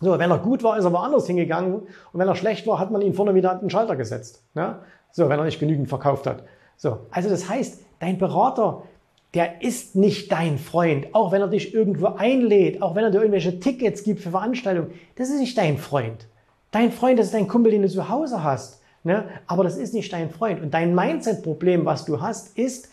So, 0.00 0.18
wenn 0.18 0.30
er 0.30 0.38
gut 0.38 0.62
war, 0.62 0.76
ist 0.76 0.84
er 0.84 0.92
woanders 0.92 1.26
hingegangen. 1.26 1.74
Und 1.74 1.88
wenn 2.12 2.28
er 2.28 2.34
schlecht 2.34 2.66
war, 2.66 2.78
hat 2.78 2.90
man 2.90 3.02
ihn 3.02 3.14
vorne 3.14 3.34
wieder 3.34 3.52
an 3.52 3.60
den 3.60 3.70
Schalter 3.70 3.96
gesetzt. 3.96 4.42
Ne? 4.54 4.76
So, 5.12 5.28
wenn 5.28 5.38
er 5.38 5.44
nicht 5.44 5.60
genügend 5.60 5.88
verkauft 5.88 6.26
hat. 6.26 6.42
So, 6.76 6.98
also 7.10 7.28
das 7.28 7.48
heißt, 7.48 7.80
dein 8.00 8.18
Berater, 8.18 8.82
der 9.34 9.62
ist 9.62 9.96
nicht 9.96 10.30
dein 10.30 10.58
Freund. 10.58 11.08
Auch 11.12 11.32
wenn 11.32 11.40
er 11.40 11.48
dich 11.48 11.74
irgendwo 11.74 12.06
einlädt, 12.06 12.82
auch 12.82 12.94
wenn 12.94 13.04
er 13.04 13.10
dir 13.10 13.18
irgendwelche 13.18 13.60
Tickets 13.60 14.02
gibt 14.02 14.20
für 14.20 14.30
Veranstaltungen, 14.30 14.92
das 15.16 15.28
ist 15.28 15.40
nicht 15.40 15.56
dein 15.56 15.78
Freund. 15.78 16.26
Dein 16.70 16.92
Freund, 16.92 17.18
das 17.18 17.26
ist 17.26 17.34
dein 17.34 17.48
Kumpel, 17.48 17.72
den 17.72 17.82
du 17.82 17.88
zu 17.88 18.08
Hause 18.08 18.42
hast. 18.42 18.80
Ne? 19.04 19.24
Aber 19.46 19.64
das 19.64 19.76
ist 19.76 19.94
nicht 19.94 20.12
dein 20.12 20.30
Freund. 20.30 20.60
Und 20.60 20.74
dein 20.74 20.94
Mindset-Problem, 20.94 21.84
was 21.84 22.04
du 22.04 22.20
hast, 22.20 22.58
ist, 22.58 22.88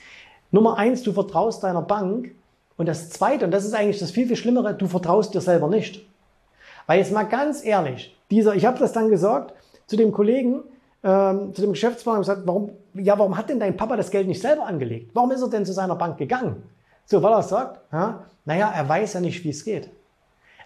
Nummer 0.52 0.78
eins, 0.78 1.02
du 1.04 1.14
vertraust 1.14 1.64
deiner 1.64 1.82
Bank. 1.82 2.32
Und 2.78 2.88
das 2.88 3.10
zweite, 3.10 3.46
und 3.46 3.52
das 3.52 3.66
ist 3.66 3.74
eigentlich 3.74 4.00
das 4.00 4.12
viel, 4.12 4.28
viel 4.28 4.36
Schlimmere, 4.36 4.74
du 4.74 4.88
vertraust 4.88 5.34
dir 5.34 5.42
selber 5.42 5.68
nicht. 5.68 6.06
Weil 6.88 7.00
jetzt 7.00 7.12
mal 7.12 7.24
ganz 7.24 7.66
ehrlich, 7.66 8.16
dieser, 8.30 8.56
ich 8.56 8.66
habe 8.66 8.80
das 8.80 8.94
dann 8.94 9.10
gesagt 9.10 9.54
zu 9.88 9.98
dem 9.98 10.12
Kollegen, 10.12 10.64
ähm, 11.04 11.54
zu 11.54 11.62
dem 11.62 11.72
Geschäftsführer 11.72 12.16
und 12.16 12.22
gesagt, 12.22 12.42
warum, 12.46 12.72
ja, 12.94 13.18
warum 13.18 13.38
hat 13.38 13.50
denn 13.50 13.60
dein 13.60 13.76
Papa 13.76 13.96
das 13.96 14.12
Geld 14.12 14.28
nicht 14.28 14.42
selber 14.42 14.66
angelegt? 14.66 15.12
Warum 15.14 15.32
ist 15.32 15.42
er 15.42 15.50
denn 15.50 15.66
zu 15.66 15.74
seiner 15.74 15.96
Bank 15.96 16.18
gegangen? 16.18 16.64
So, 17.06 17.22
weil 17.22 17.34
er 17.34 17.44
sagt, 17.44 17.82
ja, 17.92 18.26
naja, 18.46 18.72
er 18.76 18.88
weiß 18.88 19.14
ja 19.14 19.20
nicht, 19.20 19.44
wie 19.44 19.50
es 19.50 19.64
geht. 19.64 19.90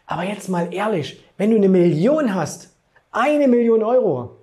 Aber 0.06 0.24
jetzt 0.24 0.50
mal 0.50 0.74
ehrlich, 0.74 1.24
wenn 1.38 1.50
du 1.50 1.58
eine 1.58 1.70
Million 1.70 2.36
hast, 2.36 2.70
eine 3.12 3.48
Million 3.48 3.84
Euro, 3.84 4.38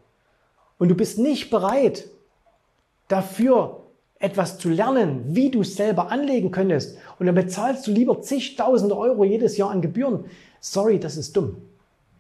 und 0.79 0.89
du 0.89 0.97
bist 0.97 1.19
nicht 1.19 1.51
bereit, 1.51 2.09
dafür 3.07 3.83
etwas 4.19 4.59
zu 4.59 4.69
lernen, 4.69 5.23
wie 5.29 5.51
du 5.51 5.61
es 5.61 5.77
selber 5.77 6.11
anlegen 6.11 6.51
könntest, 6.51 6.99
und 7.19 7.27
dann 7.27 7.35
bezahlst 7.35 7.87
du 7.87 7.93
lieber 7.93 8.21
zigtausende 8.21 8.97
Euro 8.97 9.25
jedes 9.25 9.57
Jahr 9.57 9.71
an 9.71 9.83
Gebühren. 9.83 10.25
Sorry, 10.65 11.01
das 11.01 11.17
ist 11.17 11.37
dumm. 11.37 11.57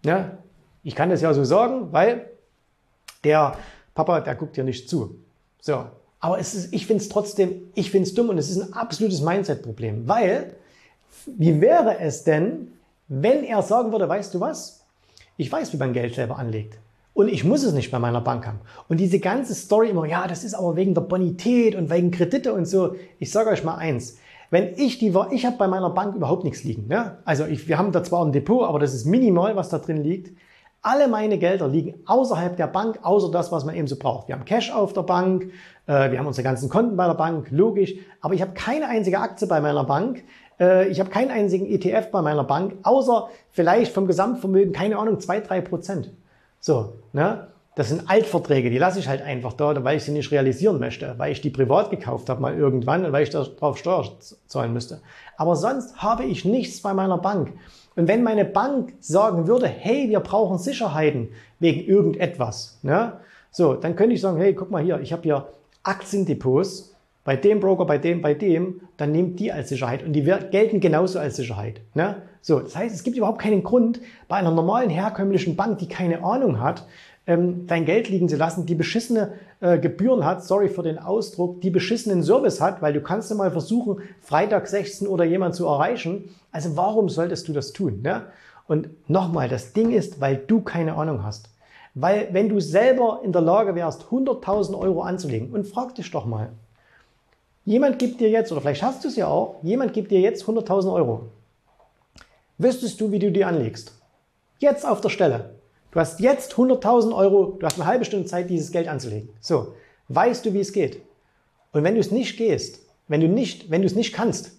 Ja, 0.04 0.36
ich 0.82 0.96
kann 0.96 1.10
das 1.10 1.22
ja 1.22 1.32
so 1.32 1.44
sagen, 1.44 1.92
weil 1.92 2.28
der 3.22 3.56
Papa, 3.94 4.20
der 4.20 4.34
guckt 4.34 4.56
dir 4.56 4.64
nicht 4.64 4.88
zu. 4.88 5.16
So. 5.60 5.86
Aber 6.18 6.40
es 6.40 6.52
ist, 6.52 6.74
ich 6.74 6.86
finde 6.86 7.02
es 7.04 7.08
trotzdem, 7.08 7.70
ich 7.74 7.92
finde 7.92 8.08
es 8.08 8.14
dumm 8.14 8.30
und 8.30 8.38
es 8.38 8.50
ist 8.50 8.60
ein 8.60 8.72
absolutes 8.72 9.20
Mindset-Problem. 9.20 10.08
Weil, 10.08 10.56
wie 11.26 11.60
wäre 11.60 12.00
es 12.00 12.24
denn, 12.24 12.72
wenn 13.06 13.44
er 13.44 13.62
sagen 13.62 13.92
würde, 13.92 14.08
weißt 14.08 14.34
du 14.34 14.40
was? 14.40 14.84
Ich 15.36 15.50
weiß, 15.50 15.72
wie 15.72 15.76
man 15.76 15.92
Geld 15.92 16.16
selber 16.16 16.36
anlegt. 16.36 16.78
Und 17.14 17.28
ich 17.28 17.44
muss 17.44 17.62
es 17.62 17.72
nicht 17.72 17.92
bei 17.92 18.00
meiner 18.00 18.22
Bank 18.22 18.44
haben. 18.46 18.60
Und 18.88 18.98
diese 18.98 19.20
ganze 19.20 19.54
Story 19.54 19.90
immer, 19.90 20.06
ja, 20.06 20.26
das 20.26 20.42
ist 20.42 20.54
aber 20.54 20.74
wegen 20.74 20.94
der 20.94 21.02
Bonität 21.02 21.76
und 21.76 21.90
wegen 21.90 22.10
Kredite 22.10 22.52
und 22.54 22.66
so. 22.66 22.96
Ich 23.20 23.30
sage 23.30 23.50
euch 23.50 23.62
mal 23.62 23.76
eins. 23.76 24.16
Wenn 24.52 24.74
ich 24.76 24.98
die, 24.98 25.14
ich 25.30 25.46
habe 25.46 25.56
bei 25.56 25.66
meiner 25.66 25.88
Bank 25.88 26.14
überhaupt 26.14 26.44
nichts 26.44 26.62
liegen. 26.62 26.86
Ne? 26.86 27.16
Also 27.24 27.46
ich, 27.46 27.68
wir 27.68 27.78
haben 27.78 27.90
da 27.90 28.04
zwar 28.04 28.22
ein 28.22 28.32
Depot, 28.32 28.68
aber 28.68 28.78
das 28.78 28.92
ist 28.92 29.06
minimal, 29.06 29.56
was 29.56 29.70
da 29.70 29.78
drin 29.78 30.04
liegt. 30.04 30.36
Alle 30.82 31.08
meine 31.08 31.38
Gelder 31.38 31.68
liegen 31.68 31.94
außerhalb 32.04 32.54
der 32.58 32.66
Bank, 32.66 32.98
außer 33.00 33.30
das, 33.30 33.50
was 33.50 33.64
man 33.64 33.74
eben 33.74 33.86
so 33.86 33.96
braucht. 33.96 34.28
Wir 34.28 34.34
haben 34.34 34.44
Cash 34.44 34.70
auf 34.70 34.92
der 34.92 35.04
Bank, 35.04 35.44
äh, 35.86 36.10
wir 36.10 36.18
haben 36.18 36.26
unsere 36.26 36.44
ganzen 36.44 36.68
Konten 36.68 36.98
bei 36.98 37.06
der 37.06 37.14
Bank, 37.14 37.46
logisch. 37.50 37.94
Aber 38.20 38.34
ich 38.34 38.42
habe 38.42 38.52
keine 38.52 38.88
einzige 38.88 39.20
Aktie 39.20 39.46
bei 39.46 39.62
meiner 39.62 39.84
Bank. 39.84 40.22
Äh, 40.60 40.88
ich 40.88 41.00
habe 41.00 41.08
keinen 41.08 41.30
einzigen 41.30 41.64
ETF 41.64 42.10
bei 42.10 42.20
meiner 42.20 42.44
Bank, 42.44 42.74
außer 42.82 43.30
vielleicht 43.52 43.94
vom 43.94 44.06
Gesamtvermögen, 44.06 44.74
keine 44.74 44.98
Ahnung, 44.98 45.18
zwei, 45.18 45.40
drei 45.40 45.62
Prozent. 45.62 46.10
So, 46.60 46.92
ne? 47.14 47.46
Das 47.74 47.88
sind 47.88 48.10
Altverträge, 48.10 48.68
die 48.68 48.76
lasse 48.76 48.98
ich 48.98 49.08
halt 49.08 49.22
einfach 49.22 49.54
da, 49.54 49.82
weil 49.82 49.96
ich 49.96 50.04
sie 50.04 50.12
nicht 50.12 50.30
realisieren 50.30 50.78
möchte, 50.78 51.14
weil 51.16 51.32
ich 51.32 51.40
die 51.40 51.48
privat 51.48 51.90
gekauft 51.90 52.28
habe 52.28 52.42
mal 52.42 52.54
irgendwann 52.54 53.06
und 53.06 53.12
weil 53.12 53.22
ich 53.22 53.30
darauf 53.30 53.78
Steuer 53.78 54.04
zahlen 54.46 54.74
müsste. 54.74 55.00
Aber 55.38 55.56
sonst 55.56 55.96
habe 55.96 56.24
ich 56.24 56.44
nichts 56.44 56.82
bei 56.82 56.92
meiner 56.92 57.16
Bank. 57.16 57.54
Und 57.96 58.08
wenn 58.08 58.22
meine 58.22 58.44
Bank 58.44 58.92
sagen 59.00 59.46
würde, 59.46 59.68
hey, 59.68 60.08
wir 60.10 60.20
brauchen 60.20 60.58
Sicherheiten 60.58 61.30
wegen 61.60 61.80
irgendetwas, 61.80 62.78
ne? 62.82 63.14
so, 63.50 63.74
dann 63.74 63.96
könnte 63.96 64.14
ich 64.14 64.20
sagen, 64.20 64.38
hey, 64.38 64.54
guck 64.54 64.70
mal 64.70 64.82
hier, 64.82 65.00
ich 65.00 65.12
habe 65.12 65.22
hier 65.22 65.48
Aktiendepots 65.82 66.94
bei 67.24 67.36
dem 67.36 67.60
Broker, 67.60 67.84
bei 67.84 67.98
dem, 67.98 68.20
bei 68.20 68.34
dem, 68.34 68.80
dann 68.96 69.12
nehmt 69.12 69.38
die 69.38 69.52
als 69.52 69.68
Sicherheit 69.68 70.02
und 70.02 70.12
die 70.12 70.22
gelten 70.22 70.80
genauso 70.80 71.18
als 71.18 71.36
Sicherheit. 71.36 71.80
Ne? 71.94 72.22
So, 72.40 72.60
das 72.60 72.74
heißt, 72.74 72.94
es 72.94 73.04
gibt 73.04 73.16
überhaupt 73.16 73.40
keinen 73.40 73.62
Grund, 73.62 74.00
bei 74.26 74.36
einer 74.36 74.50
normalen 74.50 74.90
herkömmlichen 74.90 75.54
Bank, 75.54 75.78
die 75.78 75.88
keine 75.88 76.24
Ahnung 76.24 76.60
hat, 76.60 76.84
ähm, 77.26 77.66
dein 77.66 77.84
Geld 77.84 78.08
liegen 78.08 78.28
zu 78.28 78.36
lassen, 78.36 78.66
die 78.66 78.74
beschissene 78.74 79.34
äh, 79.60 79.78
Gebühren 79.78 80.24
hat, 80.24 80.44
sorry 80.44 80.68
für 80.68 80.82
den 80.82 80.98
Ausdruck, 80.98 81.60
die 81.60 81.70
beschissenen 81.70 82.22
Service 82.22 82.60
hat, 82.60 82.82
weil 82.82 82.92
du 82.92 83.00
kannst 83.00 83.30
ja 83.30 83.36
mal 83.36 83.50
versuchen, 83.50 84.00
Freitag 84.20 84.66
16 84.66 85.06
oder 85.06 85.24
jemand 85.24 85.54
zu 85.54 85.66
erreichen. 85.66 86.34
Also 86.50 86.76
warum 86.76 87.08
solltest 87.08 87.46
du 87.48 87.52
das 87.52 87.72
tun? 87.72 88.02
Ne? 88.02 88.22
Und 88.66 88.88
nochmal, 89.08 89.48
das 89.48 89.72
Ding 89.72 89.92
ist, 89.92 90.20
weil 90.20 90.36
du 90.36 90.62
keine 90.62 90.94
Ahnung 90.94 91.24
hast. 91.24 91.48
Weil 91.94 92.28
wenn 92.32 92.48
du 92.48 92.58
selber 92.58 93.20
in 93.22 93.32
der 93.32 93.42
Lage 93.42 93.74
wärst, 93.74 94.04
100.000 94.04 94.78
Euro 94.78 95.02
anzulegen, 95.02 95.52
und 95.52 95.66
frag 95.66 95.94
dich 95.94 96.10
doch 96.10 96.24
mal, 96.24 96.50
jemand 97.64 97.98
gibt 97.98 98.20
dir 98.20 98.30
jetzt, 98.30 98.50
oder 98.50 98.62
vielleicht 98.62 98.82
hast 98.82 99.04
du 99.04 99.08
es 99.08 99.16
ja 99.16 99.26
auch, 99.26 99.56
jemand 99.62 99.92
gibt 99.92 100.10
dir 100.10 100.20
jetzt 100.20 100.44
100.000 100.44 100.92
Euro. 100.92 101.26
Wüsstest 102.58 103.00
du, 103.00 103.12
wie 103.12 103.18
du 103.18 103.30
die 103.30 103.44
anlegst? 103.44 103.92
Jetzt 104.58 104.86
auf 104.86 105.00
der 105.00 105.10
Stelle. 105.10 105.51
Du 105.92 106.00
hast 106.00 106.20
jetzt 106.20 106.54
100.000 106.54 107.14
Euro, 107.14 107.56
du 107.60 107.66
hast 107.66 107.78
eine 107.78 107.86
halbe 107.86 108.06
Stunde 108.06 108.26
Zeit, 108.26 108.48
dieses 108.48 108.72
Geld 108.72 108.88
anzulegen. 108.88 109.28
So, 109.40 109.74
weißt 110.08 110.44
du, 110.44 110.54
wie 110.54 110.60
es 110.60 110.72
geht? 110.72 111.02
Und 111.72 111.84
wenn 111.84 111.94
du 111.94 112.00
es 112.00 112.10
nicht 112.10 112.38
gehst, 112.38 112.80
wenn 113.08 113.20
du 113.20 113.28
nicht, 113.28 113.70
wenn 113.70 113.82
du 113.82 113.86
es 113.86 113.94
nicht 113.94 114.14
kannst, 114.14 114.52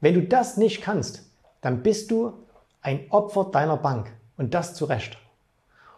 wenn 0.00 0.14
du 0.14 0.22
das 0.22 0.58
nicht 0.58 0.82
kannst, 0.82 1.24
dann 1.62 1.82
bist 1.82 2.10
du 2.10 2.34
ein 2.82 3.06
Opfer 3.10 3.46
deiner 3.50 3.78
Bank 3.78 4.12
und 4.36 4.52
das 4.52 4.74
zu 4.74 4.84
Recht. 4.84 5.16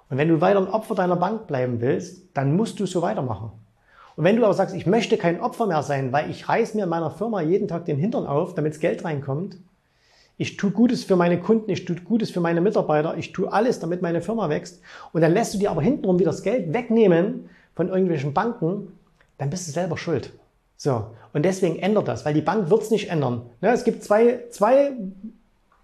Und 0.08 0.18
wenn 0.18 0.28
du 0.28 0.40
weiter 0.40 0.60
ein 0.60 0.68
Opfer 0.68 0.94
deiner 0.94 1.16
Bank 1.16 1.48
bleiben 1.48 1.80
willst, 1.80 2.22
dann 2.34 2.54
musst 2.54 2.78
du 2.78 2.86
so 2.86 3.02
weitermachen. 3.02 3.50
Und 4.14 4.24
wenn 4.24 4.36
du 4.36 4.44
aber 4.44 4.54
sagst, 4.54 4.76
ich 4.76 4.86
möchte 4.86 5.18
kein 5.18 5.40
Opfer 5.40 5.66
mehr 5.66 5.82
sein, 5.82 6.12
weil 6.12 6.30
ich 6.30 6.48
reiß 6.48 6.74
mir 6.74 6.84
in 6.84 6.90
meiner 6.90 7.10
Firma 7.10 7.40
jeden 7.40 7.66
Tag 7.66 7.86
den 7.86 7.98
Hintern 7.98 8.26
auf, 8.26 8.54
damit 8.54 8.74
das 8.74 8.80
Geld 8.80 9.04
reinkommt, 9.04 9.56
ich 10.38 10.56
tue 10.56 10.70
Gutes 10.70 11.04
für 11.04 11.16
meine 11.16 11.38
Kunden, 11.38 11.70
ich 11.70 11.84
tue 11.84 11.96
Gutes 11.96 12.30
für 12.30 12.40
meine 12.40 12.60
Mitarbeiter, 12.60 13.16
ich 13.16 13.32
tue 13.32 13.52
alles, 13.52 13.78
damit 13.80 14.02
meine 14.02 14.22
Firma 14.22 14.48
wächst. 14.48 14.80
Und 15.12 15.20
dann 15.20 15.32
lässt 15.32 15.54
du 15.54 15.58
dir 15.58 15.70
aber 15.70 15.82
hintenrum 15.82 16.18
wieder 16.18 16.30
das 16.30 16.42
Geld 16.42 16.72
wegnehmen 16.72 17.48
von 17.74 17.88
irgendwelchen 17.88 18.32
Banken, 18.32 18.92
dann 19.38 19.50
bist 19.50 19.68
du 19.68 19.72
selber 19.72 19.96
schuld. 19.96 20.32
So. 20.76 21.06
Und 21.32 21.44
deswegen 21.44 21.78
ändert 21.78 22.08
das, 22.08 22.24
weil 22.24 22.34
die 22.34 22.40
Bank 22.40 22.70
wird 22.70 22.82
es 22.82 22.90
nicht 22.90 23.10
ändern. 23.10 23.42
Ja, 23.60 23.72
es 23.72 23.84
gibt 23.84 24.02
zwei, 24.02 24.40
zwei 24.50 24.92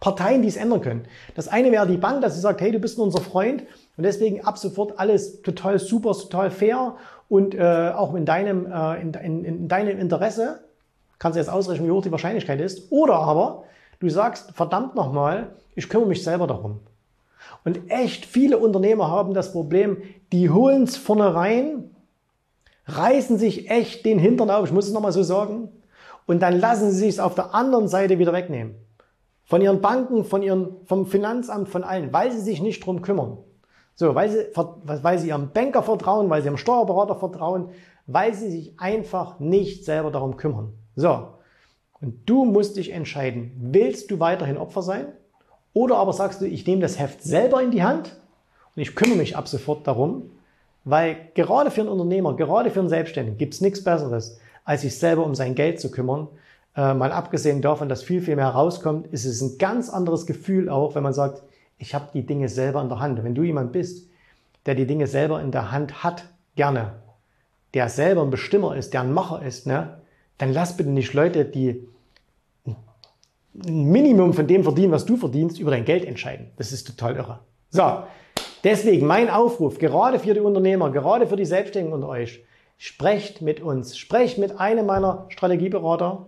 Parteien, 0.01 0.43
die 0.43 0.49
es 0.49 0.57
ändern 0.57 0.81
können. 0.81 1.05
Das 1.35 1.49
eine 1.49 1.73
wäre 1.73 1.87
die 1.87 1.97
Bank, 1.97 2.23
dass 2.23 2.35
sie 2.35 2.41
sagt, 2.41 2.61
hey, 2.61 2.71
du 2.71 2.79
bist 2.79 2.99
unser 2.99 3.21
Freund 3.21 3.63
und 3.97 4.05
deswegen 4.05 4.45
ab 4.45 4.59
sofort 4.59 4.99
alles 4.99 5.43
total 5.43 5.79
super, 5.79 6.13
total 6.13 6.51
fair 6.51 6.97
und 7.29 7.55
äh, 7.55 7.93
auch 7.95 8.15
in 8.15 8.25
deinem, 8.25 8.67
äh, 8.67 9.01
in, 9.01 9.15
in, 9.15 9.45
in 9.45 9.69
deinem 9.69 9.99
Interesse. 9.99 10.61
Kannst 11.19 11.37
du 11.37 11.41
jetzt 11.41 11.51
ausrechnen, 11.51 11.89
wie 11.89 11.93
hoch 11.93 12.03
die 12.03 12.13
Wahrscheinlichkeit 12.13 12.61
ist. 12.61 12.93
Oder 12.93 13.15
aber 13.15 13.65
Du 14.01 14.09
sagst, 14.09 14.53
verdammt 14.53 14.95
nochmal, 14.95 15.57
ich 15.75 15.89
kümmere 15.89 16.09
mich 16.09 16.23
selber 16.23 16.47
darum. 16.47 16.81
Und 17.65 17.91
echt 17.91 18.25
viele 18.25 18.59
Unternehmer 18.59 19.11
haben 19.11 19.35
das 19.35 19.53
Problem, 19.53 19.99
die 20.33 20.51
holen 20.51 20.85
es 20.85 20.97
vorne 20.97 21.35
rein, 21.35 21.91
reißen 22.87 23.39
sich 23.39 23.71
echt 23.71 24.05
den 24.05 24.19
Hintern 24.19 24.51
auf, 24.51 24.67
ich 24.67 24.73
muss 24.73 24.87
es 24.87 24.93
nochmal 24.93 25.13
so 25.13 25.23
sagen, 25.23 25.69
und 26.27 26.41
dann 26.43 26.59
lassen 26.59 26.91
sie 26.91 27.11
sich 27.11 27.21
auf 27.21 27.35
der 27.35 27.55
anderen 27.55 27.89
Seite 27.89 28.19
wieder 28.19 28.33
wegnehmen. 28.33 28.75
Von 29.45 29.63
ihren 29.63 29.81
Banken, 29.81 30.25
von 30.25 30.43
ihren, 30.43 30.77
vom 30.85 31.07
Finanzamt, 31.07 31.69
von 31.69 31.85
allen, 31.85 32.13
weil 32.13 32.31
sie 32.31 32.41
sich 32.41 32.61
nicht 32.61 32.85
drum 32.85 33.01
kümmern. 33.01 33.39
So, 33.95 34.15
weil 34.15 34.31
sie, 34.31 34.47
weil 34.55 35.19
sie 35.19 35.29
ihrem 35.29 35.51
Banker 35.53 35.83
vertrauen, 35.83 36.31
weil 36.31 36.43
sie 36.43 36.49
ihrem 36.49 36.59
Steuerberater 36.59 37.17
vertrauen, 37.17 37.71
weil 38.07 38.35
sie 38.35 38.51
sich 38.51 38.79
einfach 38.79 39.41
nicht 39.41 39.85
selber 39.85 40.11
darum 40.11 40.37
kümmern. 40.37 40.75
So. 40.95 41.38
Und 42.01 42.29
du 42.29 42.45
musst 42.45 42.77
dich 42.77 42.93
entscheiden, 42.93 43.53
willst 43.61 44.11
du 44.11 44.21
weiterhin 44.21 44.57
Opfer 44.57 44.83
sein? 44.83 45.07
Oder 45.73 45.97
aber 45.97 46.13
sagst 46.13 46.41
du, 46.41 46.47
ich 46.47 46.67
nehme 46.67 46.81
das 46.81 46.99
Heft 46.99 47.23
selber 47.23 47.63
in 47.63 47.71
die 47.71 47.83
Hand 47.83 48.17
und 48.75 48.83
ich 48.83 48.95
kümmere 48.95 49.19
mich 49.19 49.37
ab 49.37 49.49
sofort 49.49 49.87
darum, 49.87 50.31
weil 50.85 51.17
gerade 51.35 51.71
für 51.71 51.83
einen 51.83 51.91
Unternehmer, 51.91 52.37
gerade 52.37 52.71
für 52.71 52.81
einen 52.81 52.89
Selbstständigen 52.89 53.39
gibt 53.39 53.55
es 53.55 53.61
nichts 53.61 53.85
Besseres, 53.85 54.39
als 54.65 54.83
sich 54.83 54.99
selber 54.99 55.25
um 55.25 55.35
sein 55.35 55.55
Geld 55.55 55.81
zu 55.81 55.91
kümmern. 55.91 56.29
Äh, 56.77 56.95
mal 56.95 57.13
abgesehen 57.13 57.63
davon, 57.63 57.89
dass 57.89 58.03
viel, 58.03 58.23
viel 58.23 58.37
mehr 58.37 58.49
rauskommt, 58.49 59.09
ist 59.09 59.25
es 59.25 59.41
ein 59.41 59.59
ganz 59.59 59.91
anderes 59.91 60.27
Gefühl 60.27 60.69
auch, 60.69 60.95
wenn 60.95 61.03
man 61.03 61.13
sagt, 61.13 61.43
ich 61.79 61.95
habe 61.95 62.09
die 62.13 62.27
Dinge 62.27 62.49
selber 62.49 62.81
in 62.83 62.89
der 62.89 63.01
Hand. 63.01 63.23
Wenn 63.23 63.35
du 63.35 63.43
jemand 63.43 63.73
bist, 63.73 64.09
der 64.67 64.75
die 64.75 64.87
Dinge 64.87 65.07
selber 65.07 65.41
in 65.41 65.51
der 65.51 65.73
Hand 65.73 66.03
hat, 66.03 66.25
gerne, 66.57 66.95
der 67.75 67.89
selber 67.89 68.23
ein 68.23 68.31
Bestimmer 68.31 68.77
ist, 68.77 68.95
der 68.95 69.03
ein 69.03 69.13
Macher 69.13 69.43
ist, 69.43 69.67
ne, 69.67 70.01
dann 70.39 70.53
lass 70.53 70.77
bitte 70.77 70.91
nicht 70.91 71.13
Leute, 71.15 71.45
die 71.45 71.87
ein 73.67 73.85
Minimum 73.91 74.35
von 74.35 74.47
dem 74.47 74.63
verdienen, 74.63 74.93
was 74.93 75.05
du 75.05 75.17
verdienst, 75.17 75.59
über 75.59 75.71
dein 75.71 75.85
Geld 75.85 76.05
entscheiden. 76.05 76.51
Das 76.57 76.73
ist 76.73 76.87
total 76.87 77.17
irre. 77.17 77.41
So, 77.71 78.03
deswegen 78.65 79.07
mein 79.07 79.29
Aufruf, 79.29 79.79
gerade 79.79 80.19
für 80.19 80.35
die 80.35 80.41
Unternehmer, 80.41 80.91
gerade 80.91 81.27
für 81.27 81.37
die 81.37 81.45
Selbstständigen 81.45 81.93
unter 81.93 82.09
euch, 82.09 82.45
sprecht 82.77 83.43
mit 83.43 83.61
uns, 83.61 83.99
sprecht 83.99 84.39
mit 84.39 84.61
einem 84.61 84.87
meiner 84.87 85.27
Strategieberater, 85.29 86.27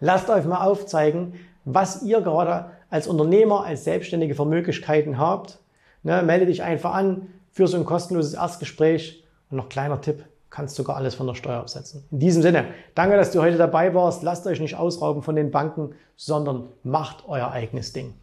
lasst 0.00 0.28
euch 0.28 0.44
mal 0.44 0.64
aufzeigen, 0.64 1.34
was 1.64 2.02
ihr 2.02 2.20
gerade 2.20 2.72
als 2.90 3.06
Unternehmer, 3.06 3.64
als 3.64 3.84
Selbstständige 3.84 4.34
für 4.34 4.44
Möglichkeiten 4.44 5.18
habt. 5.18 5.58
Ne, 6.02 6.22
melde 6.22 6.46
dich 6.46 6.62
einfach 6.62 6.94
an 6.94 7.28
für 7.52 7.68
so 7.68 7.76
ein 7.76 7.84
kostenloses 7.84 8.34
Erstgespräch. 8.34 9.24
Und 9.50 9.56
noch 9.56 9.68
kleiner 9.68 10.00
Tipp, 10.00 10.24
kannst 10.50 10.76
sogar 10.76 10.96
alles 10.96 11.14
von 11.14 11.26
der 11.26 11.34
Steuer 11.34 11.60
absetzen. 11.60 12.04
In 12.10 12.18
diesem 12.18 12.42
Sinne, 12.42 12.66
danke, 12.94 13.16
dass 13.16 13.30
du 13.30 13.40
heute 13.40 13.56
dabei 13.56 13.94
warst. 13.94 14.22
Lasst 14.22 14.46
euch 14.46 14.60
nicht 14.60 14.76
ausrauben 14.76 15.22
von 15.22 15.36
den 15.36 15.50
Banken, 15.50 15.94
sondern 16.16 16.68
macht 16.82 17.24
euer 17.28 17.50
eigenes 17.50 17.92
Ding. 17.92 18.14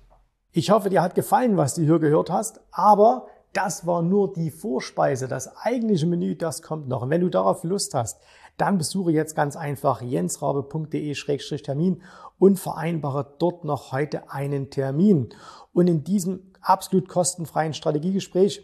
Ich 0.52 0.72
hoffe, 0.72 0.90
dir 0.90 1.02
hat 1.02 1.16
gefallen, 1.16 1.58
was 1.58 1.76
du 1.76 1.84
hier 1.84 2.00
gehört 2.00 2.30
hast, 2.30 2.60
aber 2.72 3.28
das 3.54 3.88
war 3.88 4.02
nur 4.02 4.34
die 4.34 4.52
Vorspeise. 4.52 5.28
Das 5.28 5.56
eigentliche 5.58 6.06
Menü, 6.06 6.36
das 6.36 6.62
kommt 6.62 6.88
noch. 6.88 7.04
Und 7.04 7.10
wenn 7.10 7.22
du 7.22 7.30
darauf 7.30 7.64
Lust 7.64 7.94
hast, 7.94 8.20
dann 8.58 8.78
besuche 8.78 9.12
jetzt 9.12 9.36
ganz 9.36 9.56
einfach 9.56 10.02
jensrabe.de-termin 10.02 12.02
und 12.40 12.60
vereinbare 12.60 13.36
dort 13.40 13.66
noch 13.66 13.92
heute 13.92 14.32
einen 14.32 14.70
Termin. 14.70 15.30
Und 15.74 15.88
in 15.88 16.04
diesem 16.04 16.52
absolut 16.62 17.08
kostenfreien 17.08 17.74
Strategiegespräch 17.74 18.64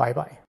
Bye, 0.00 0.14
bye. 0.14 0.40